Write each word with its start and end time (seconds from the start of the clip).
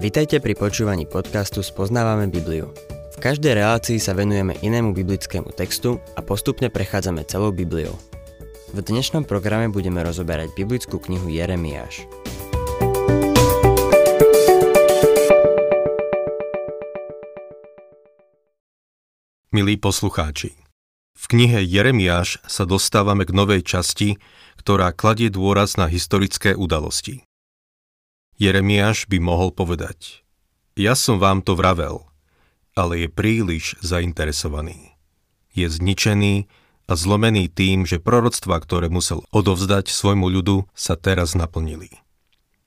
Vitajte 0.00 0.40
pri 0.40 0.56
počúvaní 0.56 1.04
podcastu 1.04 1.60
Spoznávame 1.60 2.24
Bibliu. 2.32 2.72
V 3.12 3.16
každej 3.20 3.52
relácii 3.52 4.00
sa 4.00 4.16
venujeme 4.16 4.56
inému 4.64 4.96
biblickému 4.96 5.52
textu 5.52 6.00
a 6.16 6.24
postupne 6.24 6.72
prechádzame 6.72 7.20
celou 7.28 7.52
Bibliou. 7.52 7.92
V 8.72 8.80
dnešnom 8.80 9.28
programe 9.28 9.68
budeme 9.68 10.00
rozoberať 10.00 10.56
biblickú 10.56 10.96
knihu 11.04 11.28
Jeremiáš. 11.28 12.08
Milí 19.52 19.76
poslucháči, 19.76 20.56
v 21.12 21.24
knihe 21.28 21.60
Jeremiáš 21.60 22.40
sa 22.48 22.64
dostávame 22.64 23.28
k 23.28 23.36
novej 23.36 23.60
časti, 23.68 24.16
ktorá 24.64 24.96
kladie 24.96 25.28
dôraz 25.28 25.76
na 25.76 25.84
historické 25.92 26.56
udalosti. 26.56 27.20
Jeremiáš 28.40 29.04
by 29.04 29.20
mohol 29.20 29.52
povedať, 29.52 30.24
ja 30.72 30.96
som 30.96 31.20
vám 31.20 31.44
to 31.44 31.52
vravel, 31.52 32.08
ale 32.72 33.04
je 33.04 33.08
príliš 33.12 33.76
zainteresovaný. 33.84 34.96
Je 35.52 35.68
zničený 35.68 36.48
a 36.88 36.92
zlomený 36.96 37.52
tým, 37.52 37.84
že 37.84 38.00
proroctva, 38.00 38.56
ktoré 38.64 38.88
musel 38.88 39.28
odovzdať 39.28 39.92
svojmu 39.92 40.32
ľudu, 40.40 40.64
sa 40.72 40.96
teraz 40.96 41.36
naplnili. 41.36 42.00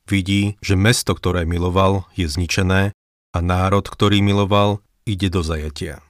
Vidí, 0.05 0.61
že 0.61 0.77
mesto, 0.77 1.17
ktoré 1.17 1.41
miloval, 1.49 2.05
je 2.13 2.29
zničené 2.29 2.93
a 3.33 3.37
národ, 3.41 3.89
ktorý 3.89 4.21
miloval, 4.21 4.77
ide 5.09 5.33
do 5.33 5.41
zajatia. 5.41 6.05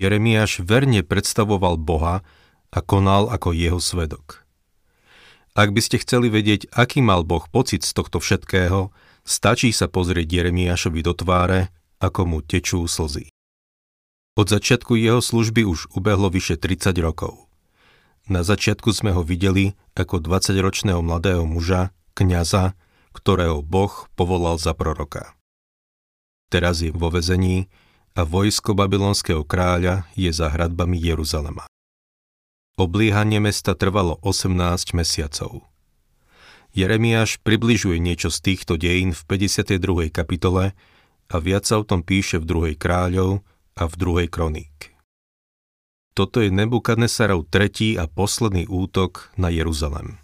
Jeremiáš 0.00 0.64
verne 0.64 1.04
predstavoval 1.04 1.76
Boha 1.76 2.24
a 2.72 2.78
konal 2.80 3.28
ako 3.28 3.52
jeho 3.52 3.76
svedok. 3.76 4.39
Ak 5.58 5.74
by 5.74 5.80
ste 5.82 5.98
chceli 5.98 6.30
vedieť, 6.30 6.70
aký 6.70 7.02
mal 7.02 7.26
Boh 7.26 7.42
pocit 7.50 7.82
z 7.82 7.90
tohto 7.94 8.22
všetkého, 8.22 8.94
stačí 9.26 9.74
sa 9.74 9.90
pozrieť 9.90 10.42
Jeremiášovi 10.42 11.00
do 11.02 11.12
tváre, 11.14 11.74
ako 11.98 12.20
mu 12.26 12.38
tečú 12.40 12.86
slzy. 12.86 13.28
Od 14.38 14.46
začiatku 14.46 14.94
jeho 14.94 15.18
služby 15.18 15.66
už 15.66 15.90
ubehlo 15.92 16.30
vyše 16.30 16.54
30 16.54 16.96
rokov. 17.02 17.50
Na 18.30 18.46
začiatku 18.46 18.94
sme 18.94 19.10
ho 19.10 19.26
videli 19.26 19.74
ako 19.98 20.22
20-ročného 20.22 21.02
mladého 21.02 21.42
muža, 21.42 21.90
kňaza, 22.14 22.78
ktorého 23.10 23.60
Boh 23.60 24.06
povolal 24.14 24.54
za 24.54 24.70
proroka. 24.70 25.34
Teraz 26.50 26.82
je 26.82 26.94
vo 26.94 27.10
vezení 27.10 27.70
a 28.14 28.26
vojsko 28.26 28.74
babylonského 28.74 29.46
kráľa 29.46 30.06
je 30.18 30.30
za 30.30 30.50
hradbami 30.50 30.98
Jeruzalema. 30.98 31.69
Obliehanie 32.80 33.44
mesta 33.44 33.76
trvalo 33.76 34.16
18 34.24 34.96
mesiacov. 34.96 35.68
Jeremiáš 36.72 37.36
približuje 37.44 38.00
niečo 38.00 38.32
z 38.32 38.40
týchto 38.40 38.80
dejín 38.80 39.12
v 39.12 39.20
52. 39.36 40.08
kapitole 40.08 40.72
a 41.28 41.36
viac 41.44 41.68
sa 41.68 41.76
o 41.76 41.84
tom 41.84 42.00
píše 42.00 42.40
v 42.40 42.72
2. 42.72 42.80
kráľov 42.80 43.44
a 43.76 43.84
v 43.84 43.94
2. 44.24 44.32
kroník. 44.32 44.96
Toto 46.16 46.40
je 46.40 46.48
Nebukadnesarov 46.48 47.52
tretí 47.52 48.00
a 48.00 48.08
posledný 48.08 48.64
útok 48.64 49.28
na 49.36 49.52
Jeruzalem. 49.52 50.16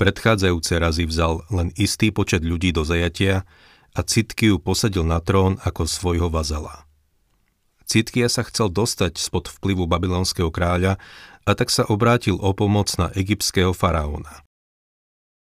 Predchádzajúce 0.00 0.80
razy 0.80 1.04
vzal 1.04 1.44
len 1.52 1.68
istý 1.76 2.16
počet 2.16 2.48
ľudí 2.48 2.72
do 2.72 2.80
zajatia 2.80 3.44
a 3.92 4.00
Citkiu 4.00 4.56
posadil 4.56 5.04
na 5.04 5.20
trón 5.20 5.60
ako 5.60 5.84
svojho 5.84 6.32
vazala. 6.32 6.85
Citkia 7.86 8.26
sa 8.26 8.42
chcel 8.42 8.68
dostať 8.68 9.16
spod 9.16 9.46
vplyvu 9.46 9.86
babylonského 9.86 10.50
kráľa 10.50 10.98
a 11.46 11.50
tak 11.54 11.70
sa 11.70 11.86
obrátil 11.86 12.34
o 12.42 12.50
pomoc 12.50 12.90
na 12.98 13.14
egyptského 13.14 13.70
faraóna. 13.70 14.42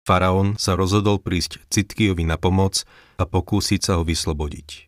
Faraón 0.08 0.56
sa 0.56 0.80
rozhodol 0.80 1.20
prísť 1.20 1.60
Citkiovi 1.68 2.24
na 2.24 2.40
pomoc 2.40 2.88
a 3.20 3.28
pokúsiť 3.28 3.84
sa 3.84 4.00
ho 4.00 4.08
vyslobodiť. 4.08 4.88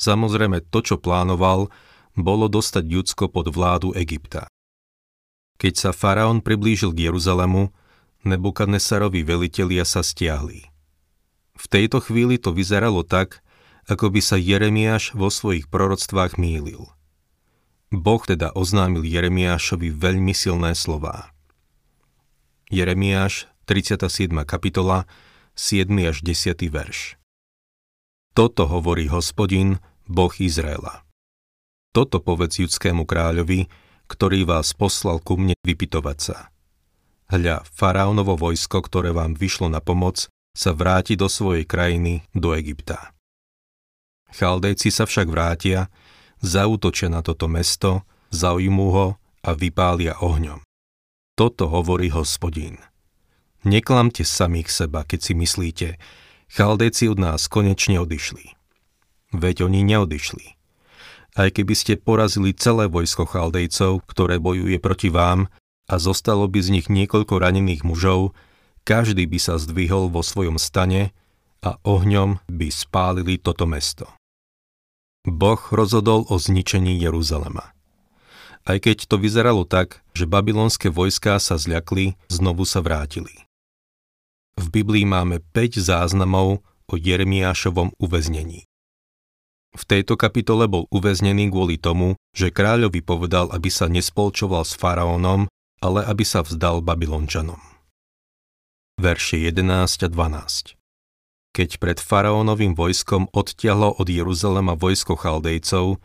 Samozrejme 0.00 0.64
to, 0.72 0.80
čo 0.82 0.96
plánoval, 0.98 1.68
bolo 2.16 2.48
dostať 2.48 2.84
Judsko 2.88 3.28
pod 3.28 3.52
vládu 3.52 3.92
Egypta. 3.92 4.48
Keď 5.60 5.74
sa 5.78 5.90
faraón 5.94 6.42
priblížil 6.42 6.90
k 6.96 7.12
Jeruzalemu, 7.12 7.70
Nebukadnesarovi 8.22 9.26
velitelia 9.26 9.82
sa 9.82 9.98
stiahli. 9.98 10.70
V 11.58 11.64
tejto 11.66 11.98
chvíli 11.98 12.38
to 12.38 12.54
vyzeralo 12.54 13.02
tak, 13.02 13.42
ako 13.92 14.08
by 14.08 14.20
sa 14.24 14.40
Jeremiáš 14.40 15.12
vo 15.12 15.28
svojich 15.28 15.68
proroctvách 15.68 16.40
mýlil. 16.40 16.88
Boh 17.92 18.22
teda 18.24 18.56
oznámil 18.56 19.04
Jeremiášovi 19.04 19.92
veľmi 19.92 20.32
silné 20.32 20.72
slová. 20.72 21.28
Jeremiáš, 22.72 23.52
37. 23.68 24.32
kapitola, 24.48 25.04
7. 25.52 25.92
až 26.08 26.24
10. 26.24 26.56
verš. 26.72 27.20
Toto 28.32 28.64
hovorí 28.64 29.12
hospodin, 29.12 29.76
Boh 30.08 30.32
Izraela. 30.40 31.04
Toto 31.92 32.24
povedz 32.24 32.64
judskému 32.64 33.04
kráľovi, 33.04 33.68
ktorý 34.08 34.48
vás 34.48 34.72
poslal 34.72 35.20
ku 35.20 35.36
mne 35.36 35.52
vypitovať 35.60 36.18
sa. 36.18 36.48
Hľa, 37.28 37.60
faraónovo 37.68 38.40
vojsko, 38.40 38.80
ktoré 38.80 39.12
vám 39.12 39.36
vyšlo 39.36 39.68
na 39.68 39.84
pomoc, 39.84 40.32
sa 40.56 40.72
vráti 40.72 41.12
do 41.12 41.28
svojej 41.28 41.68
krajiny, 41.68 42.24
do 42.32 42.56
Egypta. 42.56 43.12
Chaldejci 44.32 44.88
sa 44.88 45.04
však 45.04 45.28
vrátia, 45.28 45.92
zautočia 46.40 47.12
na 47.12 47.20
toto 47.20 47.46
mesto, 47.46 48.08
zaujmú 48.32 48.88
ho 48.90 49.06
a 49.44 49.50
vypália 49.52 50.16
ohňom. 50.24 50.64
Toto 51.36 51.68
hovorí 51.68 52.08
hospodín. 52.12 52.80
Neklamte 53.62 54.26
samých 54.26 54.68
seba, 54.72 55.06
keď 55.06 55.20
si 55.20 55.32
myslíte, 55.38 55.88
Chaldejci 56.52 57.08
od 57.08 57.16
nás 57.20 57.48
konečne 57.48 58.02
odišli. 58.02 58.52
Veď 59.32 59.64
oni 59.70 59.80
neodišli. 59.86 60.60
Aj 61.32 61.48
keby 61.48 61.72
ste 61.72 61.96
porazili 61.96 62.52
celé 62.52 62.92
vojsko 62.92 63.24
Chaldejcov, 63.24 64.04
ktoré 64.04 64.36
bojuje 64.36 64.76
proti 64.76 65.08
vám 65.08 65.48
a 65.88 65.96
zostalo 65.96 66.44
by 66.44 66.60
z 66.60 66.68
nich 66.76 66.86
niekoľko 66.92 67.40
ranených 67.40 67.88
mužov, 67.88 68.36
každý 68.84 69.24
by 69.24 69.38
sa 69.40 69.56
zdvihol 69.56 70.12
vo 70.12 70.20
svojom 70.20 70.60
stane 70.60 71.16
a 71.64 71.80
ohňom 71.88 72.42
by 72.52 72.68
spálili 72.68 73.40
toto 73.40 73.64
mesto. 73.64 74.10
Boh 75.22 75.62
rozhodol 75.70 76.26
o 76.26 76.34
zničení 76.34 76.98
Jeruzalema. 76.98 77.70
Aj 78.62 78.78
keď 78.78 79.06
to 79.06 79.18
vyzeralo 79.18 79.62
tak, 79.62 80.02
že 80.14 80.26
babylonské 80.26 80.90
vojská 80.90 81.38
sa 81.38 81.58
zľakli, 81.58 82.18
znovu 82.26 82.66
sa 82.66 82.82
vrátili. 82.82 83.46
V 84.58 84.66
Biblii 84.70 85.06
máme 85.06 85.38
5 85.54 85.78
záznamov 85.78 86.62
o 86.62 86.94
Jeremiášovom 86.94 87.94
uväznení. 88.02 88.66
V 89.72 89.82
tejto 89.88 90.20
kapitole 90.20 90.68
bol 90.68 90.84
uväznený 90.92 91.48
kvôli 91.48 91.80
tomu, 91.80 92.18
že 92.36 92.52
kráľovi 92.52 93.00
povedal, 93.00 93.48
aby 93.54 93.72
sa 93.72 93.88
nespolčoval 93.88 94.66
s 94.68 94.76
faraónom, 94.76 95.48
ale 95.80 96.04
aby 96.04 96.22
sa 96.26 96.44
vzdal 96.44 96.84
Babylončanom. 96.84 97.58
Verše 99.00 99.40
11 99.40 100.06
a 100.06 100.08
12 100.10 100.81
keď 101.52 101.76
pred 101.76 101.98
faraónovým 102.00 102.72
vojskom 102.72 103.28
odtiahlo 103.28 103.92
od 104.00 104.08
Jeruzalema 104.08 104.72
vojsko 104.72 105.20
Chaldejcov, 105.20 106.00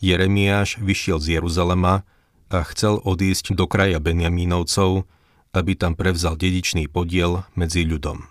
Jeremiáš 0.00 0.80
vyšiel 0.80 1.20
z 1.20 1.40
Jeruzalema 1.40 2.08
a 2.48 2.58
chcel 2.72 3.00
odísť 3.04 3.52
do 3.52 3.68
kraja 3.68 4.00
Benjamínovcov, 4.00 5.04
aby 5.52 5.72
tam 5.76 5.96
prevzal 5.96 6.36
dedičný 6.36 6.88
podiel 6.88 7.44
medzi 7.56 7.84
ľudom. 7.84 8.24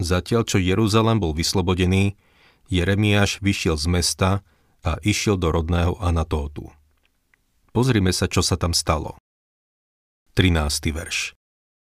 Zatiaľ, 0.00 0.48
čo 0.48 0.56
Jeruzalem 0.56 1.20
bol 1.20 1.36
vyslobodený, 1.36 2.16
Jeremiáš 2.72 3.44
vyšiel 3.44 3.76
z 3.76 3.86
mesta 3.88 4.30
a 4.80 4.96
išiel 5.04 5.36
do 5.36 5.52
rodného 5.52 6.00
Anatótu. 6.00 6.72
Pozrime 7.76 8.12
sa, 8.16 8.24
čo 8.28 8.40
sa 8.40 8.56
tam 8.56 8.72
stalo. 8.72 9.20
13. 10.36 10.56
verš 10.88 11.36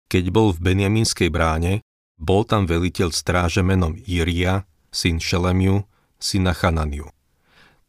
Keď 0.09 0.34
bol 0.34 0.50
v 0.50 0.59
Benjamínskej 0.66 1.29
bráne, 1.29 1.85
bol 2.22 2.46
tam 2.46 2.70
veliteľ 2.70 3.09
stráže 3.09 3.66
menom 3.66 3.97
Iria, 4.06 4.70
syn 4.94 5.18
Šelemiu, 5.18 5.90
syna 6.22 6.53
Chananiu. 6.53 7.09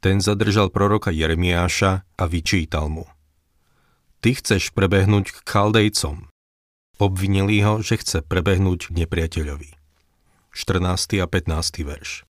Ten 0.01 0.25
zadržal 0.25 0.73
proroka 0.73 1.13
Jeremiáša 1.13 2.03
a 2.17 2.25
vyčítal 2.27 2.89
mu. 2.89 3.05
Ty 4.25 4.35
chceš 4.35 4.73
prebehnúť 4.73 5.37
k 5.37 5.39
Chaldejcom. 5.47 6.33
Obvinili 6.97 7.61
ho, 7.61 7.85
že 7.85 8.01
chce 8.01 8.25
prebehnúť 8.25 8.91
k 8.91 9.05
nepriateľovi. 9.05 9.71
14. 10.51 11.23
a 11.23 11.27
15. 11.29 11.87
verš. 11.87 12.25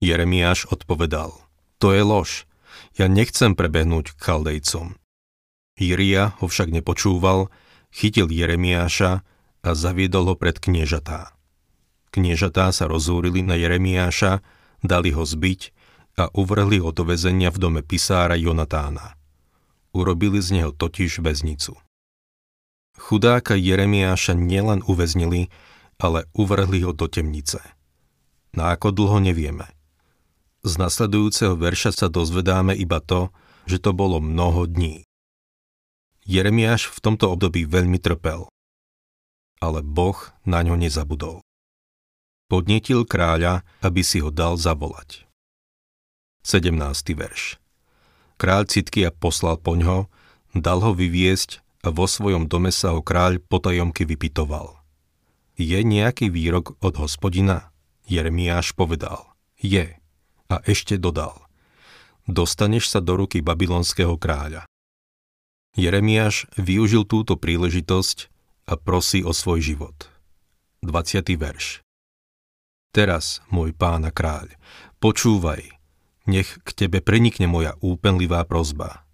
Jeremiáš 0.00 0.70
odpovedal. 0.70 1.34
To 1.82 1.92
je 1.92 2.02
lož. 2.06 2.30
Ja 2.96 3.08
nechcem 3.08 3.52
prebehnúť 3.58 4.14
k 4.14 4.18
Chaldejcom. 4.20 4.96
Iria 5.76 6.32
ho 6.40 6.48
však 6.48 6.72
nepočúval, 6.72 7.52
chytil 7.92 8.32
Jeremiáša 8.32 9.24
a 9.62 9.76
zaviedol 9.76 10.32
ho 10.32 10.36
pred 10.36 10.58
kniežatá. 10.58 11.36
Kniežatá 12.10 12.72
sa 12.72 12.88
rozúrili 12.88 13.44
na 13.44 13.60
Jeremiáša, 13.60 14.40
dali 14.80 15.12
ho 15.12 15.22
zbiť 15.22 15.60
a 16.16 16.32
uvrhli 16.32 16.80
ho 16.80 16.90
do 16.90 17.04
väzenia 17.04 17.52
v 17.52 17.60
dome 17.60 17.80
pisára 17.84 18.40
Jonatána. 18.40 19.20
Urobili 19.92 20.40
z 20.40 20.60
neho 20.60 20.72
totiž 20.72 21.20
väznicu. 21.20 21.76
Chudáka 22.96 23.52
Jeremiáša 23.52 24.32
nielen 24.32 24.80
uväznili, 24.88 25.52
ale 26.00 26.24
uvrhli 26.32 26.80
ho 26.84 26.96
do 26.96 27.08
temnice. 27.08 27.60
Na 28.56 28.72
ako 28.72 28.92
dlho 28.92 29.20
nevieme. 29.20 29.68
Z 30.64 30.80
nasledujúceho 30.80 31.54
verša 31.54 31.92
sa 31.92 32.08
dozvedáme 32.08 32.72
iba 32.72 33.04
to, 33.04 33.28
že 33.68 33.76
to 33.76 33.92
bolo 33.92 34.18
mnoho 34.18 34.64
dní. 34.64 35.04
Jeremiáš 36.24 36.90
v 36.90 36.98
tomto 37.04 37.30
období 37.30 37.68
veľmi 37.68 38.00
trpel. 38.00 38.48
Ale 39.58 39.80
Boh 39.80 40.16
na 40.44 40.60
ňo 40.60 40.76
nezabudol. 40.76 41.40
Podnetil 42.46 43.02
kráľa, 43.08 43.66
aby 43.82 44.06
si 44.06 44.22
ho 44.22 44.30
dal 44.30 44.54
zavolať. 44.54 45.26
17. 46.46 46.70
verš 47.18 47.58
Kráľ 48.38 48.70
Citkia 48.70 49.10
poslal 49.10 49.58
poňho, 49.58 50.06
dal 50.54 50.78
ho 50.84 50.92
vyviesť 50.94 51.64
a 51.82 51.90
vo 51.90 52.06
svojom 52.06 52.46
dome 52.46 52.70
sa 52.70 52.94
ho 52.94 53.00
kráľ 53.02 53.42
potajomky 53.42 54.06
vypitoval. 54.06 54.78
Je 55.56 55.80
nejaký 55.80 56.28
výrok 56.28 56.76
od 56.84 57.00
hospodina? 57.00 57.72
Jeremiáš 58.06 58.76
povedal. 58.76 59.24
Je. 59.58 59.98
A 60.46 60.56
ešte 60.68 61.00
dodal. 61.00 61.34
Dostaneš 62.28 62.92
sa 62.92 63.00
do 63.00 63.18
ruky 63.18 63.40
babylonského 63.40 64.14
kráľa. 64.20 64.68
Jeremiáš 65.74 66.46
využil 66.54 67.08
túto 67.08 67.34
príležitosť 67.40 68.30
a 68.66 68.74
prosí 68.74 69.22
o 69.22 69.30
svoj 69.30 69.62
život. 69.62 70.10
20. 70.82 71.22
verš 71.38 71.86
Teraz, 72.90 73.44
môj 73.52 73.70
pána 73.70 74.10
kráľ, 74.10 74.50
počúvaj, 74.98 75.62
nech 76.26 76.58
k 76.66 76.68
tebe 76.74 76.98
prenikne 76.98 77.46
moja 77.46 77.78
úpenlivá 77.78 78.42
prozba. 78.42 79.06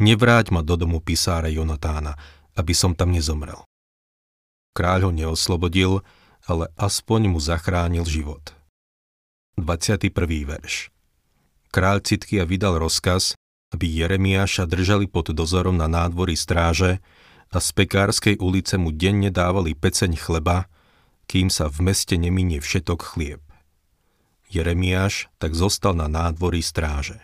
Nevráť 0.00 0.50
ma 0.50 0.66
do 0.66 0.74
domu 0.74 0.98
písára 0.98 1.46
Jonatána, 1.46 2.18
aby 2.58 2.74
som 2.74 2.98
tam 2.98 3.14
nezomrel. 3.14 3.62
Kráľ 4.74 5.10
ho 5.10 5.12
neoslobodil, 5.14 6.02
ale 6.48 6.72
aspoň 6.74 7.30
mu 7.30 7.38
zachránil 7.38 8.02
život. 8.08 8.56
21. 9.60 10.10
verš 10.46 10.90
Kráľ 11.70 12.02
Citkia 12.02 12.42
vydal 12.42 12.80
rozkaz, 12.80 13.38
aby 13.70 13.86
Jeremiáša 14.02 14.66
držali 14.66 15.06
pod 15.06 15.30
dozorom 15.30 15.78
na 15.78 15.86
nádvorí 15.86 16.34
stráže 16.34 16.98
a 17.50 17.58
z 17.58 17.68
Pekárskej 17.74 18.38
ulice 18.38 18.78
mu 18.78 18.94
denne 18.94 19.34
dávali 19.34 19.74
peceň 19.74 20.14
chleba, 20.14 20.70
kým 21.26 21.50
sa 21.50 21.66
v 21.70 21.90
meste 21.90 22.14
neminie 22.14 22.62
všetok 22.62 23.14
chlieb. 23.14 23.42
Jeremiáš 24.50 25.30
tak 25.38 25.54
zostal 25.54 25.94
na 25.94 26.10
nádvorí 26.10 26.58
stráže. 26.62 27.22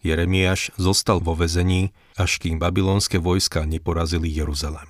Jeremiáš 0.00 0.72
zostal 0.80 1.20
vo 1.20 1.36
vezení, 1.36 1.92
až 2.16 2.40
kým 2.40 2.56
babylonské 2.58 3.20
vojska 3.20 3.68
neporazili 3.68 4.32
Jeruzalem. 4.32 4.88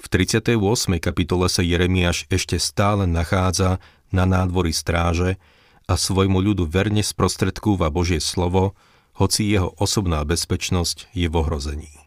V 0.00 0.06
38. 0.10 0.58
kapitole 0.98 1.46
sa 1.46 1.62
Jeremiáš 1.62 2.26
ešte 2.26 2.58
stále 2.58 3.06
nachádza 3.06 3.78
na 4.10 4.26
nádvorí 4.26 4.74
stráže 4.74 5.38
a 5.86 5.94
svojmu 5.94 6.42
ľudu 6.42 6.66
verne 6.66 7.04
sprostredkúva 7.04 7.92
Božie 7.94 8.18
slovo, 8.18 8.74
hoci 9.14 9.46
jeho 9.52 9.70
osobná 9.78 10.24
bezpečnosť 10.26 11.12
je 11.14 11.28
v 11.30 11.34
ohrození. 11.38 12.01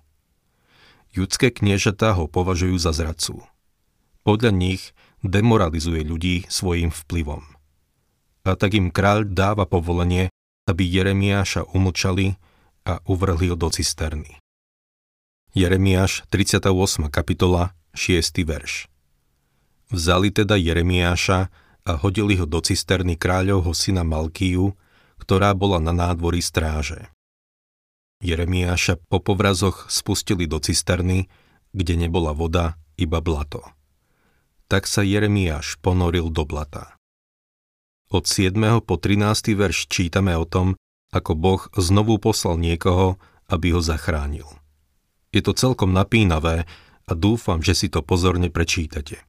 Judské 1.16 1.48
kniežatá 1.48 2.12
ho 2.12 2.28
považujú 2.28 2.76
za 2.76 2.92
zradcu. 2.92 3.40
Podľa 4.28 4.52
nich 4.52 4.92
demoralizuje 5.24 6.04
ľudí 6.04 6.44
svojim 6.52 6.92
vplyvom. 6.92 7.40
A 8.44 8.52
tak 8.60 8.76
im 8.76 8.92
kráľ 8.92 9.24
dáva 9.32 9.64
povolenie, 9.64 10.28
aby 10.68 10.84
Jeremiáša 10.84 11.72
umlčali 11.72 12.36
a 12.84 13.00
uvrhli 13.08 13.56
do 13.56 13.72
cisterny. 13.72 14.44
Jeremiáš 15.56 16.28
38. 16.28 16.68
kapitola 17.08 17.72
6. 17.96 18.44
verš 18.44 18.92
Vzali 19.88 20.36
teda 20.36 20.60
Jeremiáša 20.60 21.48
a 21.88 21.92
hodili 21.96 22.36
ho 22.36 22.44
do 22.44 22.60
cisterny 22.60 23.16
kráľovho 23.16 23.72
syna 23.72 24.04
Malkíju, 24.04 24.76
ktorá 25.16 25.56
bola 25.56 25.80
na 25.80 25.96
nádvorí 25.96 26.44
stráže. 26.44 27.08
Jeremiáša 28.26 28.98
po 29.06 29.22
povrazoch 29.22 29.86
spustili 29.94 30.50
do 30.50 30.58
cisterny, 30.58 31.30
kde 31.78 31.94
nebola 31.94 32.34
voda, 32.34 32.82
iba 32.98 33.22
blato. 33.22 33.62
Tak 34.66 34.90
sa 34.90 35.06
Jeremiáš 35.06 35.78
ponoril 35.86 36.34
do 36.34 36.42
blata. 36.42 36.98
Od 38.10 38.26
7. 38.26 38.58
po 38.82 38.98
13. 38.98 39.54
verš 39.54 39.86
čítame 39.86 40.34
o 40.34 40.50
tom, 40.50 40.74
ako 41.14 41.32
Boh 41.38 41.62
znovu 41.78 42.18
poslal 42.18 42.58
niekoho, 42.58 43.22
aby 43.46 43.78
ho 43.78 43.82
zachránil. 43.86 44.50
Je 45.30 45.46
to 45.46 45.54
celkom 45.54 45.94
napínavé 45.94 46.66
a 47.06 47.12
dúfam, 47.14 47.62
že 47.62 47.78
si 47.78 47.88
to 47.94 48.02
pozorne 48.02 48.50
prečítate. 48.50 49.22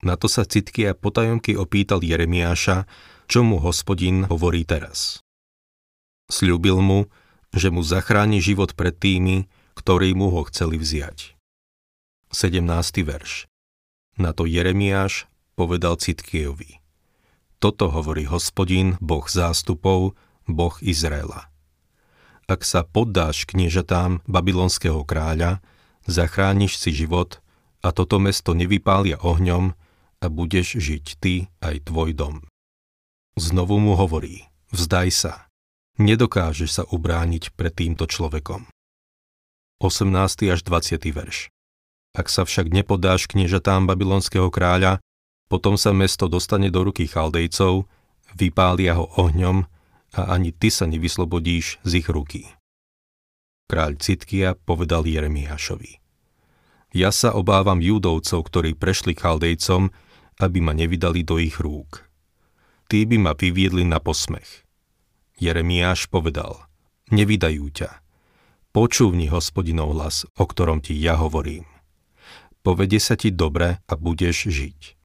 Na 0.00 0.16
to 0.16 0.32
sa 0.32 0.48
Citkia 0.48 0.96
potajomky 0.96 1.52
opýtal 1.60 2.00
Jeremiáša, 2.00 2.88
čo 3.28 3.44
mu 3.44 3.60
hospodin 3.60 4.24
hovorí 4.24 4.64
teraz. 4.64 5.20
Sľúbil 6.32 6.80
mu, 6.80 6.98
že 7.54 7.68
mu 7.68 7.82
zachráni 7.82 8.38
život 8.38 8.74
pred 8.78 8.94
tými, 8.94 9.50
ktorí 9.74 10.14
mu 10.14 10.30
ho 10.30 10.46
chceli 10.50 10.78
vziať. 10.78 11.34
17. 12.30 12.62
verš 13.02 13.50
Na 14.18 14.30
to 14.30 14.46
Jeremiáš 14.46 15.26
povedal 15.58 15.98
Citkiejovi. 15.98 16.78
Toto 17.60 17.92
hovorí 17.92 18.24
hospodin, 18.24 18.96
boh 19.02 19.26
zástupov, 19.26 20.14
boh 20.48 20.74
Izraela. 20.80 21.50
Ak 22.48 22.64
sa 22.66 22.86
poddáš 22.86 23.44
kniežatám 23.46 24.24
babylonského 24.26 25.04
kráľa, 25.04 25.60
zachrániš 26.08 26.80
si 26.80 26.90
život 26.94 27.42
a 27.84 27.92
toto 27.92 28.18
mesto 28.18 28.56
nevypália 28.56 29.20
ohňom, 29.20 29.76
a 30.20 30.26
budeš 30.28 30.76
žiť 30.76 31.06
ty 31.18 31.48
aj 31.64 31.88
tvoj 31.88 32.12
dom. 32.12 32.44
Znovu 33.40 33.80
mu 33.80 33.96
hovorí, 33.96 34.44
vzdaj 34.68 35.08
sa, 35.08 35.32
nedokážeš 35.98 36.70
sa 36.70 36.82
ubrániť 36.86 37.56
pred 37.58 37.74
týmto 37.74 38.06
človekom. 38.06 38.68
18. 39.80 40.52
až 40.52 40.60
20. 40.62 41.00
verš 41.10 41.48
Ak 42.12 42.28
sa 42.28 42.44
však 42.44 42.68
nepodáš 42.68 43.26
kniežatám 43.26 43.88
babylonského 43.88 44.52
kráľa, 44.52 45.00
potom 45.50 45.74
sa 45.74 45.90
mesto 45.90 46.30
dostane 46.30 46.70
do 46.70 46.86
ruky 46.86 47.08
chaldejcov, 47.08 47.88
vypália 48.36 49.00
ho 49.00 49.10
ohňom 49.18 49.66
a 50.14 50.20
ani 50.30 50.54
ty 50.54 50.70
sa 50.70 50.86
nevyslobodíš 50.86 51.82
z 51.82 51.90
ich 51.98 52.08
ruky. 52.12 52.46
Kráľ 53.66 53.98
Citkia 53.98 54.54
povedal 54.54 55.08
Jeremiášovi. 55.08 55.98
Ja 56.94 57.14
sa 57.14 57.34
obávam 57.34 57.78
judovcov, 57.78 58.46
ktorí 58.46 58.74
prešli 58.74 59.14
chaldejcom 59.14 59.90
aby 60.40 60.58
ma 60.64 60.72
nevydali 60.72 61.20
do 61.22 61.36
ich 61.36 61.60
rúk. 61.60 62.08
Tí 62.88 63.04
by 63.04 63.16
ma 63.20 63.32
vyviedli 63.36 63.84
na 63.84 64.00
posmech. 64.00 64.64
Jeremiáš 65.40 66.12
povedal, 66.12 66.68
nevydajú 67.08 67.72
ťa. 67.72 68.04
Počúvni 68.76 69.32
hospodinov 69.32 69.96
hlas, 69.96 70.28
o 70.36 70.44
ktorom 70.44 70.84
ti 70.84 70.92
ja 70.92 71.16
hovorím. 71.16 71.64
Povede 72.60 73.00
sa 73.00 73.16
ti 73.16 73.32
dobre 73.32 73.80
a 73.88 73.94
budeš 73.96 74.52
žiť. 74.52 75.00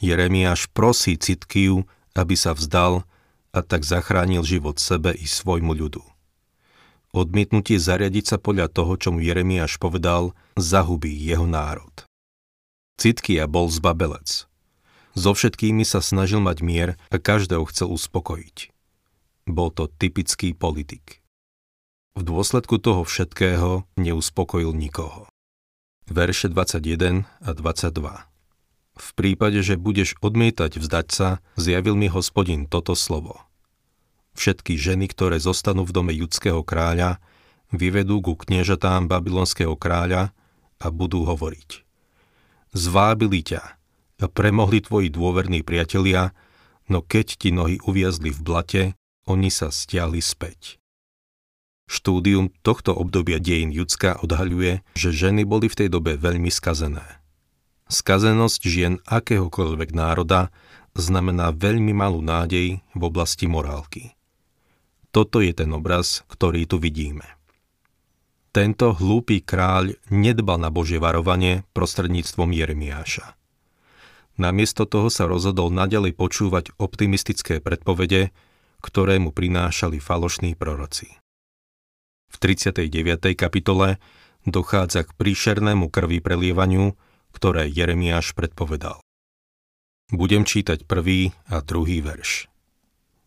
Jeremiáš 0.00 0.72
prosí 0.72 1.20
Citkiu, 1.20 1.84
aby 2.16 2.40
sa 2.40 2.56
vzdal 2.56 3.04
a 3.52 3.60
tak 3.60 3.84
zachránil 3.84 4.48
život 4.48 4.80
sebe 4.80 5.12
i 5.12 5.28
svojmu 5.28 5.76
ľudu. 5.76 6.00
Odmietnutie 7.12 7.76
zariadiť 7.76 8.24
sa 8.32 8.36
podľa 8.40 8.72
toho, 8.72 8.96
čo 8.96 9.12
mu 9.12 9.20
Jeremiáš 9.20 9.76
povedal, 9.76 10.32
zahubí 10.56 11.12
jeho 11.12 11.44
národ. 11.44 11.92
Citkia 12.96 13.44
bol 13.44 13.68
zbabelec. 13.68 14.48
So 15.12 15.36
všetkými 15.36 15.84
sa 15.84 16.00
snažil 16.00 16.40
mať 16.40 16.64
mier 16.64 16.90
a 17.12 17.20
každého 17.20 17.68
chcel 17.68 17.92
uspokojiť. 17.92 18.77
Bol 19.48 19.72
to 19.72 19.88
typický 19.88 20.52
politik. 20.52 21.24
V 22.14 22.22
dôsledku 22.22 22.76
toho 22.76 23.02
všetkého 23.08 23.88
neuspokojil 23.96 24.76
nikoho. 24.76 25.24
Verše 26.04 26.52
21 26.52 27.24
a 27.24 27.50
22 27.56 28.28
V 29.00 29.08
prípade, 29.16 29.64
že 29.64 29.80
budeš 29.80 30.20
odmietať 30.20 30.76
vzdať 30.76 31.06
sa, 31.08 31.40
zjavil 31.56 31.96
mi 31.96 32.12
hospodin 32.12 32.68
toto 32.68 32.92
slovo. 32.92 33.40
Všetky 34.36 34.76
ženy, 34.76 35.08
ktoré 35.08 35.40
zostanú 35.40 35.88
v 35.88 35.96
dome 35.96 36.12
judského 36.12 36.60
kráľa, 36.60 37.18
vyvedú 37.72 38.20
ku 38.20 38.36
kniežatám 38.36 39.08
babylonského 39.08 39.74
kráľa 39.74 40.36
a 40.78 40.86
budú 40.92 41.24
hovoriť 41.26 41.88
zvábili 42.72 43.40
ťa 43.44 43.62
a 44.18 44.26
premohli 44.26 44.82
tvoji 44.82 45.08
dôverní 45.08 45.62
priatelia, 45.62 46.34
no 46.90 47.00
keď 47.04 47.26
ti 47.38 47.54
nohy 47.54 47.78
uviazli 47.86 48.34
v 48.34 48.40
blate, 48.42 48.82
oni 49.28 49.52
sa 49.52 49.68
stiahli 49.68 50.24
späť. 50.24 50.80
Štúdium 51.88 52.52
tohto 52.64 52.92
obdobia 52.92 53.40
dejín 53.40 53.72
Judska 53.72 54.20
odhaľuje, 54.20 54.84
že 54.96 55.08
ženy 55.08 55.44
boli 55.44 55.72
v 55.72 55.78
tej 55.84 55.88
dobe 55.88 56.16
veľmi 56.20 56.48
skazené. 56.52 57.04
Skazenosť 57.88 58.60
žien 58.68 58.94
akéhokoľvek 59.08 59.96
národa 59.96 60.52
znamená 60.92 61.52
veľmi 61.56 61.96
malú 61.96 62.20
nádej 62.20 62.84
v 62.92 63.02
oblasti 63.04 63.48
morálky. 63.48 64.12
Toto 65.08 65.40
je 65.40 65.56
ten 65.56 65.72
obraz, 65.72 66.20
ktorý 66.28 66.68
tu 66.68 66.76
vidíme. 66.76 67.24
Tento 68.52 68.92
hlúpy 68.92 69.40
kráľ 69.40 69.96
nedbal 70.12 70.60
na 70.60 70.68
Božie 70.68 71.00
varovanie 71.00 71.64
prostredníctvom 71.72 72.52
Jeremiáša. 72.52 73.32
Namiesto 74.36 74.84
toho 74.84 75.08
sa 75.08 75.24
rozhodol 75.24 75.72
nadalej 75.72 76.12
počúvať 76.12 76.76
optimistické 76.76 77.64
predpovede, 77.64 78.30
ktoré 78.80 79.18
mu 79.18 79.34
prinášali 79.34 79.98
falošní 79.98 80.54
proroci. 80.54 81.10
V 82.28 82.36
39. 82.36 83.34
kapitole 83.34 83.98
dochádza 84.44 85.04
k 85.04 85.10
príšernému 85.16 85.88
krvi 85.88 86.20
prelievaniu, 86.20 86.94
ktoré 87.32 87.68
Jeremiáš 87.68 88.36
predpovedal. 88.36 89.00
Budem 90.08 90.44
čítať 90.48 90.88
prvý 90.88 91.36
a 91.52 91.60
druhý 91.60 92.00
verš. 92.00 92.48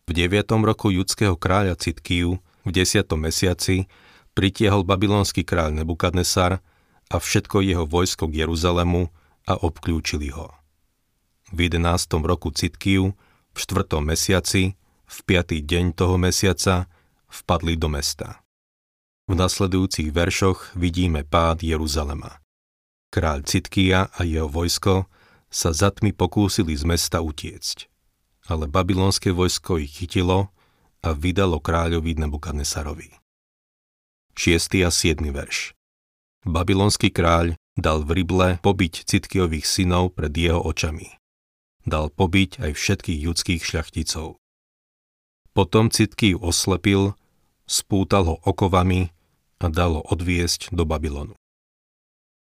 V 0.06 0.10
9. 0.18 0.66
roku 0.66 0.90
judského 0.90 1.38
kráľa 1.38 1.78
Citkiu 1.78 2.42
v 2.66 2.70
10. 2.70 3.06
mesiaci 3.14 3.86
pritiehol 4.34 4.82
babylonský 4.82 5.46
kráľ 5.46 5.78
Nebukadnesar 5.82 6.58
a 7.06 7.16
všetko 7.22 7.62
jeho 7.62 7.86
vojsko 7.86 8.26
k 8.26 8.42
Jeruzalému 8.42 9.10
a 9.46 9.54
obklúčili 9.62 10.34
ho 10.34 10.62
v 11.52 11.68
11. 11.68 12.24
roku 12.24 12.48
Citkiu, 12.50 13.12
v 13.52 13.56
4. 13.56 14.00
mesiaci, 14.00 14.72
v 15.12 15.18
5. 15.28 15.60
deň 15.60 15.92
toho 15.92 16.16
mesiaca, 16.16 16.88
vpadli 17.28 17.76
do 17.76 17.92
mesta. 17.92 18.40
V 19.28 19.36
nasledujúcich 19.36 20.08
veršoch 20.08 20.72
vidíme 20.72 21.28
pád 21.28 21.60
Jeruzalema. 21.60 22.40
Kráľ 23.12 23.44
Citkia 23.44 24.08
a 24.08 24.24
jeho 24.24 24.48
vojsko 24.48 25.04
sa 25.52 25.76
za 25.76 25.92
tmy 25.92 26.16
pokúsili 26.16 26.72
z 26.72 26.88
mesta 26.88 27.20
utiecť, 27.20 27.92
ale 28.48 28.64
babylonské 28.64 29.36
vojsko 29.36 29.84
ich 29.84 29.92
chytilo 29.92 30.48
a 31.04 31.12
vydalo 31.12 31.60
kráľovi 31.60 32.16
Nebukadnesarovi. 32.16 33.12
6. 34.32 34.80
a 34.80 34.88
7. 34.88 35.20
verš 35.28 35.76
Babylonský 36.48 37.12
kráľ 37.12 37.52
dal 37.76 38.00
v 38.00 38.24
Rible 38.24 38.56
pobiť 38.64 39.04
Citkiových 39.04 39.68
synov 39.68 40.16
pred 40.16 40.32
jeho 40.32 40.64
očami 40.64 41.20
dal 41.86 42.10
pobiť 42.10 42.62
aj 42.62 42.70
všetkých 42.78 43.20
judských 43.26 43.62
šľachticov. 43.62 44.41
Potom 45.52 45.92
ju 45.92 46.38
oslepil, 46.40 47.12
spútal 47.68 48.24
ho 48.24 48.36
okovami 48.40 49.12
a 49.60 49.66
dal 49.68 50.00
ho 50.00 50.02
odviesť 50.08 50.72
do 50.72 50.88
Babylonu. 50.88 51.36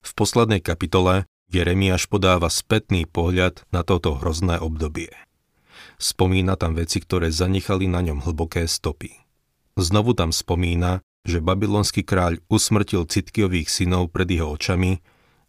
V 0.06 0.12
poslednej 0.14 0.62
kapitole 0.62 1.26
Jeremiáš 1.50 2.06
podáva 2.06 2.54
spätný 2.54 3.10
pohľad 3.10 3.66
na 3.74 3.82
toto 3.82 4.16
hrozné 4.22 4.62
obdobie. 4.62 5.10
Spomína 5.98 6.56
tam 6.56 6.78
veci, 6.78 7.02
ktoré 7.02 7.34
zanechali 7.34 7.90
na 7.90 8.06
ňom 8.06 8.24
hlboké 8.24 8.70
stopy. 8.70 9.26
Znovu 9.76 10.14
tam 10.14 10.30
spomína, 10.30 11.02
že 11.26 11.44
babylonský 11.44 12.06
kráľ 12.06 12.40
usmrtil 12.48 13.10
Citkiových 13.10 13.68
synov 13.68 14.14
pred 14.14 14.30
jeho 14.30 14.56
očami 14.56 15.02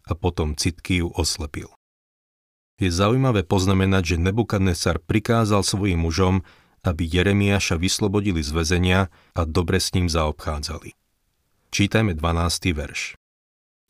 a 0.09 0.17
potom 0.17 0.57
Citkiu 0.57 1.13
oslepil 1.13 1.71
je 2.81 2.89
zaujímavé 2.89 3.45
poznamenať, 3.45 4.17
že 4.17 4.23
Nebukadnesar 4.25 4.97
prikázal 4.97 5.61
svojim 5.61 6.01
mužom, 6.01 6.41
aby 6.81 7.03
Jeremiáša 7.05 7.77
vyslobodili 7.77 8.41
z 8.41 8.51
väzenia 8.53 8.99
a 9.37 9.41
dobre 9.45 9.77
s 9.77 9.93
ním 9.93 10.09
zaobchádzali. 10.09 10.97
Čítajme 11.71 12.17
12. 12.17 12.75
verš. 12.75 13.15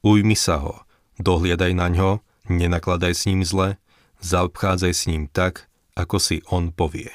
Ujmi 0.05 0.37
sa 0.37 0.61
ho, 0.61 0.85
dohliadaj 1.17 1.71
na 1.73 1.87
ňo, 1.89 2.09
nenakladaj 2.51 3.13
s 3.15 3.23
ním 3.25 3.41
zle, 3.41 3.81
zaobchádzaj 4.21 4.93
s 4.93 5.03
ním 5.09 5.25
tak, 5.31 5.71
ako 5.97 6.17
si 6.21 6.43
on 6.51 6.69
povie. 6.69 7.09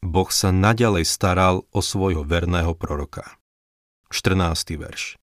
Boh 0.00 0.32
sa 0.32 0.48
naďalej 0.48 1.04
staral 1.04 1.68
o 1.70 1.80
svojho 1.84 2.24
verného 2.24 2.72
proroka. 2.72 3.36
14. 4.08 4.80
verš. 4.80 5.20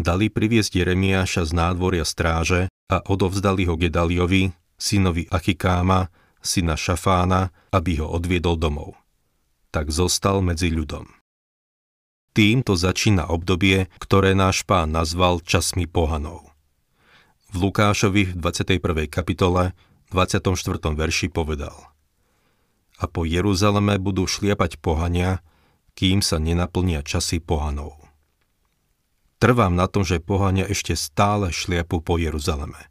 Dali 0.00 0.32
priviesť 0.32 0.82
Jeremiáša 0.82 1.46
z 1.46 1.52
nádvoria 1.54 2.02
stráže 2.02 2.72
a 2.90 3.04
odovzdali 3.06 3.68
ho 3.70 3.78
Gedaliovi, 3.78 4.50
synovi 4.80 5.28
Achikáma, 5.30 6.10
syna 6.40 6.76
Šafána, 6.76 7.52
aby 7.70 8.00
ho 8.02 8.08
odviedol 8.08 8.56
domov. 8.56 8.98
Tak 9.70 9.94
zostal 9.94 10.42
medzi 10.42 10.72
ľudom. 10.72 11.06
Týmto 12.30 12.74
začína 12.74 13.30
obdobie, 13.30 13.90
ktoré 13.98 14.34
náš 14.34 14.62
pán 14.66 14.94
nazval 14.94 15.42
časmi 15.42 15.86
pohanov. 15.86 16.50
V 17.50 17.66
Lukášovi 17.66 18.30
v 18.30 18.36
21. 18.38 19.10
kapitole 19.10 19.74
24. 20.10 20.54
verši 20.94 21.30
povedal 21.30 21.74
A 22.98 23.10
po 23.10 23.26
Jeruzaleme 23.26 23.98
budú 23.98 24.26
šliapať 24.26 24.78
pohania, 24.78 25.42
kým 25.94 26.22
sa 26.22 26.38
nenaplnia 26.38 27.02
časy 27.02 27.42
pohanov. 27.42 27.98
Trvám 29.40 29.72
na 29.72 29.88
tom, 29.88 30.04
že 30.04 30.20
pohania 30.20 30.68
ešte 30.68 30.92
stále 30.92 31.48
šliapu 31.48 32.04
po 32.04 32.20
Jeruzaleme. 32.20 32.89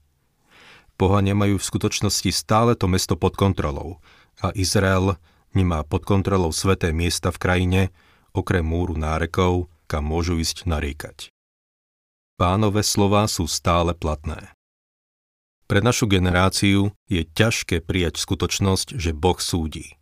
Pohania 1.00 1.32
majú 1.32 1.56
v 1.56 1.64
skutočnosti 1.64 2.28
stále 2.36 2.76
to 2.76 2.92
mesto 2.92 3.16
pod 3.16 3.40
kontrolou 3.40 4.04
a 4.44 4.52
Izrael 4.52 5.16
nemá 5.56 5.88
pod 5.88 6.04
kontrolou 6.04 6.52
sveté 6.52 6.92
miesta 6.92 7.32
v 7.32 7.40
krajine, 7.40 7.82
okrem 8.36 8.68
múru 8.68 9.00
nárekov, 9.00 9.72
kam 9.88 10.12
môžu 10.12 10.36
ísť 10.44 10.68
nariekať. 10.68 11.32
Pánové 12.36 12.84
slová 12.84 13.32
sú 13.32 13.48
stále 13.48 13.96
platné. 13.96 14.52
Pre 15.72 15.80
našu 15.80 16.04
generáciu 16.12 16.92
je 17.08 17.24
ťažké 17.24 17.80
prijať 17.80 18.20
skutočnosť, 18.20 19.00
že 19.00 19.16
Boh 19.16 19.40
súdi. 19.40 19.96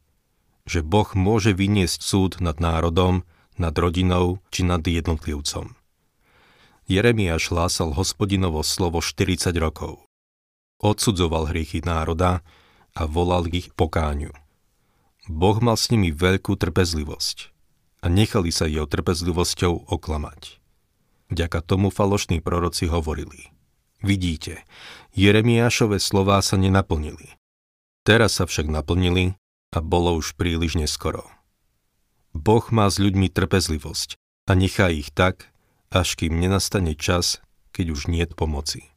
Že 0.66 0.82
Boh 0.82 1.10
môže 1.14 1.54
vyniesť 1.54 2.02
súd 2.02 2.32
nad 2.42 2.58
národom, 2.58 3.22
nad 3.62 3.78
rodinou 3.78 4.42
či 4.50 4.66
nad 4.66 4.82
jednotlivcom. 4.82 5.78
Jeremiáš 6.90 7.54
hlásal 7.54 7.94
hospodinovo 7.94 8.66
slovo 8.66 8.98
40 9.04 9.54
rokov 9.62 10.07
odsudzoval 10.82 11.50
hriechy 11.50 11.82
národa 11.82 12.46
a 12.98 13.02
volal 13.06 13.46
ich 13.50 13.74
pokáňu. 13.74 14.34
Boh 15.28 15.58
mal 15.60 15.76
s 15.76 15.92
nimi 15.92 16.16
veľkú 16.16 16.56
trpezlivosť 16.56 17.52
a 18.02 18.06
nechali 18.08 18.50
sa 18.54 18.70
jeho 18.70 18.88
trpezlivosťou 18.88 19.92
oklamať. 19.92 20.62
Vďaka 21.28 21.60
tomu 21.60 21.92
falošní 21.92 22.40
proroci 22.40 22.88
hovorili. 22.88 23.52
Vidíte, 24.00 24.64
Jeremiášove 25.18 26.00
slová 26.00 26.40
sa 26.40 26.56
nenaplnili. 26.56 27.36
Teraz 28.08 28.40
sa 28.40 28.48
však 28.48 28.72
naplnili 28.72 29.36
a 29.76 29.84
bolo 29.84 30.16
už 30.16 30.40
príliš 30.40 30.80
neskoro. 30.80 31.28
Boh 32.32 32.64
má 32.72 32.88
s 32.88 33.02
ľuďmi 33.02 33.28
trpezlivosť 33.28 34.16
a 34.48 34.56
nechá 34.56 34.88
ich 34.94 35.12
tak, 35.12 35.52
až 35.92 36.16
kým 36.16 36.40
nenastane 36.40 36.96
čas, 36.96 37.44
keď 37.76 37.86
už 37.92 38.08
niet 38.08 38.32
pomoci. 38.38 38.97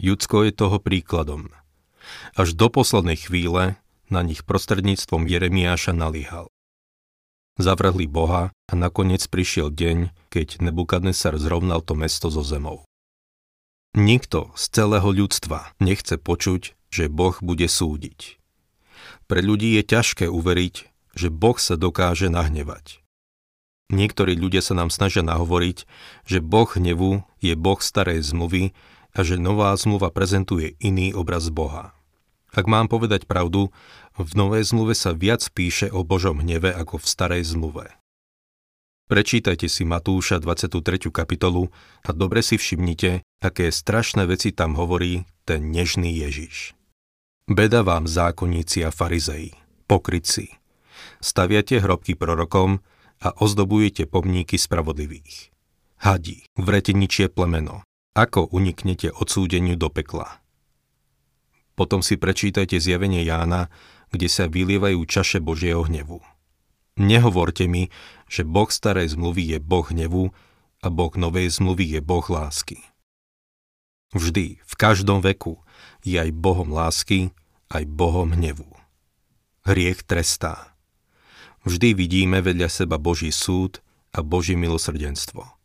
Judsko 0.00 0.48
je 0.48 0.52
toho 0.56 0.80
príkladom. 0.80 1.52
Až 2.32 2.56
do 2.56 2.72
poslednej 2.72 3.20
chvíle 3.20 3.76
na 4.08 4.24
nich 4.24 4.48
prostredníctvom 4.48 5.28
Jeremiáša 5.28 5.92
nalíhal. 5.92 6.48
Zavrhli 7.60 8.08
Boha 8.08 8.48
a 8.48 8.72
nakoniec 8.72 9.28
prišiel 9.28 9.68
deň, 9.68 10.08
keď 10.32 10.64
Nebukadnesar 10.64 11.36
zrovnal 11.36 11.84
to 11.84 11.92
mesto 11.92 12.32
so 12.32 12.40
zemou. 12.40 12.88
Nikto 13.92 14.56
z 14.56 14.64
celého 14.72 15.04
ľudstva 15.12 15.76
nechce 15.76 16.16
počuť, 16.16 16.72
že 16.88 17.12
Boh 17.12 17.36
bude 17.44 17.68
súdiť. 17.68 18.40
Pre 19.28 19.40
ľudí 19.44 19.76
je 19.76 19.84
ťažké 19.84 20.32
uveriť, 20.32 20.74
že 21.12 21.28
Boh 21.28 21.60
sa 21.60 21.76
dokáže 21.76 22.32
nahnevať. 22.32 23.04
Niektorí 23.92 24.32
ľudia 24.32 24.64
sa 24.64 24.72
nám 24.72 24.88
snažia 24.88 25.20
nahovoriť, 25.20 25.84
že 26.24 26.40
Boh 26.40 26.70
hnevu 26.72 27.20
je 27.44 27.52
Boh 27.52 27.82
starej 27.84 28.24
zmluvy 28.24 28.72
a 29.14 29.26
že 29.26 29.40
nová 29.40 29.74
zmluva 29.74 30.10
prezentuje 30.14 30.78
iný 30.78 31.14
obraz 31.14 31.50
Boha. 31.50 31.94
Ak 32.50 32.66
mám 32.66 32.90
povedať 32.90 33.30
pravdu, 33.30 33.70
v 34.18 34.30
novej 34.34 34.66
zmluve 34.66 34.98
sa 34.98 35.14
viac 35.14 35.46
píše 35.54 35.86
o 35.90 36.02
Božom 36.02 36.42
hneve 36.42 36.74
ako 36.74 36.98
v 36.98 37.06
starej 37.06 37.42
zmluve. 37.54 37.86
Prečítajte 39.10 39.66
si 39.66 39.82
Matúša 39.82 40.38
23. 40.38 41.10
kapitolu 41.10 41.66
a 42.06 42.10
dobre 42.14 42.46
si 42.46 42.54
všimnite, 42.54 43.26
aké 43.42 43.74
strašné 43.74 44.22
veci 44.26 44.54
tam 44.54 44.78
hovorí 44.78 45.26
ten 45.42 45.74
nežný 45.74 46.14
Ježiš. 46.14 46.78
Beda 47.50 47.82
vám 47.82 48.06
zákonníci 48.06 48.86
a 48.86 48.94
farizei, 48.94 49.50
pokrytci. 49.90 50.54
Staviate 51.18 51.82
hrobky 51.82 52.14
prorokom 52.14 52.78
a 53.18 53.34
ozdobujete 53.34 54.06
pomníky 54.06 54.54
spravodlivých. 54.54 55.50
Hadí, 55.98 56.46
vreteničie 56.54 57.26
plemeno, 57.26 57.82
ako 58.20 58.52
uniknete 58.52 59.08
odsúdeniu 59.16 59.80
do 59.80 59.88
pekla? 59.88 60.44
Potom 61.72 62.04
si 62.04 62.20
prečítajte 62.20 62.76
zjavenie 62.76 63.24
Jána, 63.24 63.72
kde 64.12 64.28
sa 64.28 64.44
vylievajú 64.44 65.00
čaše 65.08 65.40
Božieho 65.40 65.88
hnevu. 65.88 66.20
Nehovorte 67.00 67.64
mi, 67.64 67.88
že 68.28 68.44
Boh 68.44 68.68
starej 68.68 69.16
zmluvy 69.16 69.56
je 69.56 69.58
Boh 69.64 69.88
hnevu 69.88 70.36
a 70.84 70.86
Boh 70.92 71.12
novej 71.16 71.48
zmluvy 71.48 71.96
je 71.96 72.00
Boh 72.04 72.26
lásky. 72.28 72.84
Vždy, 74.12 74.60
v 74.60 74.74
každom 74.76 75.24
veku, 75.24 75.62
je 76.04 76.20
aj 76.20 76.34
Bohom 76.36 76.68
lásky, 76.74 77.32
aj 77.72 77.88
Bohom 77.88 78.36
hnevu. 78.36 78.68
Hriech 79.64 80.04
trestá. 80.04 80.76
Vždy 81.64 81.96
vidíme 81.96 82.42
vedľa 82.42 82.68
seba 82.68 82.98
Boží 82.98 83.30
súd 83.32 83.80
a 84.10 84.20
Boží 84.20 84.58
milosrdenstvo. 84.58 85.59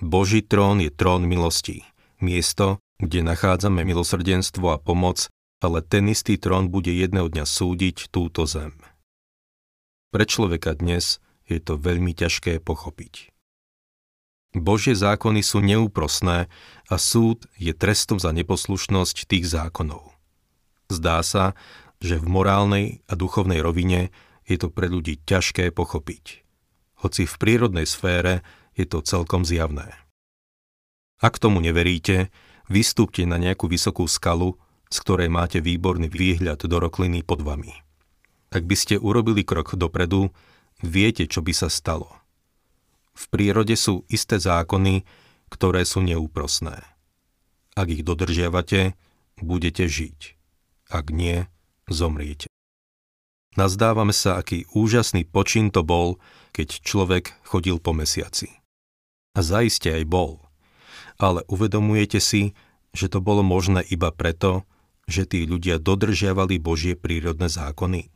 Boží 0.00 0.44
trón 0.44 0.80
je 0.84 0.92
trón 0.92 1.24
milosti, 1.24 1.84
miesto, 2.20 2.80
kde 3.00 3.24
nachádzame 3.24 3.84
milosrdenstvo 3.84 4.72
a 4.72 4.80
pomoc 4.80 5.28
ale 5.60 5.80
ten 5.80 6.08
istý 6.12 6.36
trón 6.36 6.68
bude 6.68 6.92
jedného 6.92 7.32
dňa 7.32 7.44
súdiť 7.48 8.12
túto 8.12 8.44
zem. 8.44 8.76
Pre 10.12 10.24
človeka 10.24 10.76
dnes 10.76 11.18
je 11.48 11.58
to 11.60 11.80
veľmi 11.80 12.12
ťažké 12.12 12.60
pochopiť. 12.60 13.32
Božie 14.56 14.96
zákony 14.96 15.44
sú 15.44 15.60
neúprosné 15.60 16.48
a 16.88 16.96
súd 16.96 17.44
je 17.60 17.76
trestom 17.76 18.16
za 18.16 18.32
neposlušnosť 18.32 19.28
tých 19.28 19.44
zákonov. 19.52 20.16
Zdá 20.88 21.20
sa, 21.20 21.52
že 22.00 22.16
v 22.16 22.26
morálnej 22.28 22.86
a 23.04 23.18
duchovnej 23.18 23.60
rovine 23.60 24.08
je 24.48 24.56
to 24.56 24.72
pre 24.72 24.88
ľudí 24.88 25.20
ťažké 25.28 25.74
pochopiť. 25.76 26.46
Hoci 27.04 27.28
v 27.28 27.34
prírodnej 27.36 27.84
sfére 27.84 28.40
je 28.76 28.84
to 28.84 29.00
celkom 29.00 29.42
zjavné. 29.42 29.90
Ak 31.18 31.40
tomu 31.40 31.64
neveríte, 31.64 32.28
vystúpte 32.68 33.24
na 33.24 33.40
nejakú 33.40 33.66
vysokú 33.66 34.04
skalu, 34.04 34.60
z 34.92 34.96
ktorej 35.02 35.32
máte 35.32 35.58
výborný 35.64 36.12
výhľad 36.12 36.62
do 36.68 36.76
rokliny 36.76 37.24
pod 37.24 37.42
vami. 37.42 37.72
Ak 38.52 38.62
by 38.68 38.76
ste 38.78 38.94
urobili 39.00 39.42
krok 39.42 39.74
dopredu, 39.74 40.30
viete, 40.84 41.24
čo 41.26 41.40
by 41.42 41.52
sa 41.56 41.72
stalo– 41.72 42.12
v 43.16 43.24
prírode 43.32 43.72
sú 43.80 44.04
isté 44.12 44.36
zákony, 44.36 45.08
ktoré 45.48 45.88
sú 45.88 46.04
neúprosné. 46.04 46.84
Ak 47.72 47.88
ich 47.88 48.04
dodržiavate, 48.04 48.92
budete 49.40 49.88
žiť. 49.88 50.36
Ak 50.92 51.08
nie, 51.08 51.48
zomriete. 51.88 52.52
Nazdávame 53.56 54.12
sa, 54.12 54.36
aký 54.36 54.68
úžasný 54.76 55.24
počin 55.24 55.72
to 55.72 55.80
bol, 55.80 56.20
keď 56.52 56.84
človek 56.84 57.32
chodil 57.40 57.80
po 57.80 57.96
mesiaci. 57.96 58.52
A 59.36 59.44
zaiste 59.44 59.92
aj 59.92 60.08
bol. 60.08 60.40
Ale 61.20 61.44
uvedomujete 61.52 62.24
si, 62.24 62.56
že 62.96 63.12
to 63.12 63.20
bolo 63.20 63.44
možné 63.44 63.84
iba 63.92 64.08
preto, 64.08 64.64
že 65.04 65.28
tí 65.28 65.44
ľudia 65.44 65.76
dodržiavali 65.76 66.56
Božie 66.56 66.96
prírodné 66.96 67.52
zákony. 67.52 68.08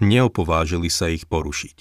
Neopovážili 0.00 0.88
sa 0.88 1.12
ich 1.12 1.28
porušiť. 1.28 1.78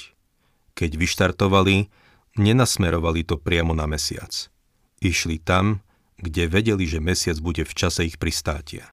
Keď 0.75 0.91
vyštartovali, 0.99 1.89
nenasmerovali 2.37 3.23
to 3.23 3.39
priamo 3.39 3.71
na 3.71 3.87
mesiac. 3.87 4.51
Išli 4.99 5.39
tam, 5.39 5.81
kde 6.19 6.49
vedeli, 6.49 6.85
že 6.89 6.99
mesiac 7.01 7.37
bude 7.39 7.63
v 7.63 7.73
čase 7.73 8.05
ich 8.09 8.19
pristátia. 8.19 8.89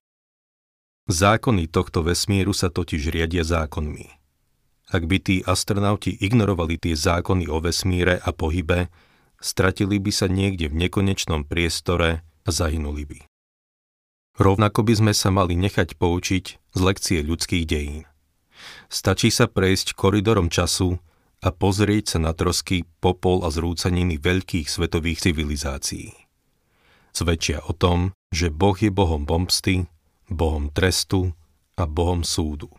Zákony 1.05 1.69
tohto 1.69 2.01
vesmíru 2.01 2.53
sa 2.53 2.73
totiž 2.73 3.13
riadia 3.13 3.45
zákonmi. 3.45 4.09
Ak 4.89 5.05
by 5.05 5.17
tí 5.21 5.35
astronauti 5.45 6.13
ignorovali 6.17 6.77
tie 6.77 6.93
zákony 6.97 7.49
o 7.49 7.61
vesmíre 7.61 8.21
a 8.21 8.29
pohybe, 8.33 8.89
stratili 9.45 10.01
by 10.01 10.09
sa 10.09 10.25
niekde 10.25 10.73
v 10.73 10.89
nekonečnom 10.89 11.45
priestore 11.45 12.25
a 12.25 12.49
zahynuli 12.49 13.05
by. 13.05 13.19
Rovnako 14.41 14.81
by 14.81 14.93
sme 14.97 15.13
sa 15.13 15.29
mali 15.29 15.53
nechať 15.53 15.95
poučiť 16.01 16.45
z 16.73 16.79
lekcie 16.81 17.21
ľudských 17.21 17.69
dejín. 17.69 18.09
Stačí 18.89 19.29
sa 19.29 19.45
prejsť 19.45 19.93
koridorom 19.93 20.49
času 20.49 20.97
a 21.45 21.53
pozrieť 21.53 22.17
sa 22.17 22.19
na 22.19 22.33
trosky, 22.33 22.89
popol 22.99 23.45
a 23.45 23.53
zrúcaniny 23.53 24.17
veľkých 24.17 24.65
svetových 24.65 25.29
civilizácií. 25.29 26.09
Svedčia 27.15 27.63
o 27.63 27.71
tom, 27.71 28.11
že 28.33 28.51
Boh 28.51 28.75
je 28.75 28.91
Bohom 28.91 29.23
pomsty, 29.23 29.87
Bohom 30.27 30.73
trestu 30.73 31.31
a 31.77 31.87
Bohom 31.87 32.25
súdu. 32.25 32.73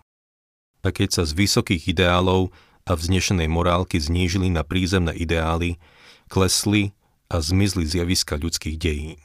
A 0.85 0.93
keď 0.93 1.23
sa 1.23 1.23
z 1.25 1.33
vysokých 1.33 1.89
ideálov 1.95 2.53
a 2.85 2.93
vznešenej 2.93 3.49
morálky 3.49 3.97
znížili 3.97 4.53
na 4.53 4.61
prízemné 4.61 5.17
ideály, 5.17 5.81
klesli 6.27 6.95
a 7.27 7.43
zmizli 7.43 7.87
zjaviska 7.87 8.39
ľudských 8.39 8.77
dejín. 8.79 9.21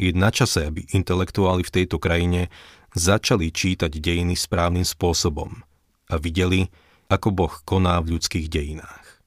Je 0.00 0.16
na 0.16 0.32
čase, 0.32 0.64
aby 0.64 0.88
intelektuáli 0.96 1.60
v 1.60 1.74
tejto 1.82 2.00
krajine 2.00 2.48
začali 2.96 3.52
čítať 3.52 3.92
dejiny 4.00 4.32
správnym 4.34 4.84
spôsobom 4.84 5.60
a 6.08 6.14
videli, 6.16 6.72
ako 7.12 7.28
Boh 7.30 7.54
koná 7.68 8.00
v 8.00 8.16
ľudských 8.16 8.48
dejinách. 8.48 9.20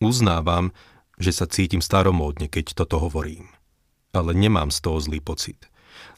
Uznávam, 0.00 0.72
že 1.20 1.36
sa 1.36 1.44
cítim 1.44 1.84
staromódne, 1.84 2.48
keď 2.48 2.72
toto 2.72 2.96
hovorím. 2.96 3.52
Ale 4.16 4.32
nemám 4.32 4.72
z 4.72 4.80
toho 4.80 4.98
zlý 4.98 5.20
pocit, 5.20 5.68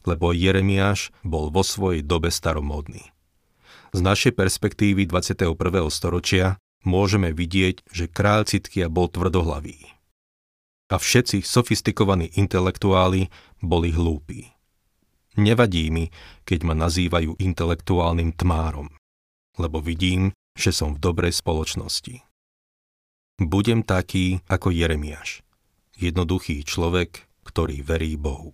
lebo 0.07 0.31
Jeremiáš 0.31 1.11
bol 1.21 1.51
vo 1.51 1.61
svojej 1.61 1.99
dobe 1.99 2.31
staromódny. 2.31 3.11
Z 3.93 3.99
našej 3.99 4.33
perspektívy 4.33 5.05
21. 5.05 5.53
storočia 5.91 6.57
môžeme 6.83 7.31
vidieť, 7.35 7.83
že 7.89 8.11
kráľ 8.11 8.47
Citkia 8.47 8.87
bol 8.87 9.11
tvrdohlavý. 9.11 9.79
A 10.91 10.99
všetci 10.99 11.41
sofistikovaní 11.41 12.29
intelektuáli 12.37 13.31
boli 13.63 13.89
hlúpi. 13.89 14.53
Nevadí 15.33 15.89
mi, 15.89 16.13
keď 16.45 16.59
ma 16.61 16.77
nazývajú 16.77 17.41
intelektuálnym 17.41 18.37
tmárom, 18.37 18.93
lebo 19.57 19.81
vidím, 19.81 20.29
že 20.53 20.69
som 20.69 20.93
v 20.93 21.01
dobrej 21.01 21.33
spoločnosti. 21.33 22.21
Budem 23.41 23.81
taký 23.81 24.45
ako 24.45 24.69
Jeremiáš, 24.69 25.41
jednoduchý 25.97 26.61
človek, 26.61 27.25
ktorý 27.41 27.81
verí 27.81 28.13
Bohu. 28.13 28.53